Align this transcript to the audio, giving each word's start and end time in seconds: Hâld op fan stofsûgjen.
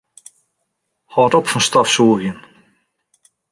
Hâld 1.13 1.33
op 1.37 1.45
fan 1.51 1.63
stofsûgjen. 1.67 2.37